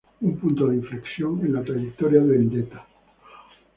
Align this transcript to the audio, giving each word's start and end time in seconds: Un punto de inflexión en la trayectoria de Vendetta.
Un 0.23 0.35
punto 0.39 0.65
de 0.65 0.77
inflexión 0.77 1.39
en 1.45 1.53
la 1.53 1.63
trayectoria 1.63 2.21
de 2.21 2.29
Vendetta. 2.37 2.87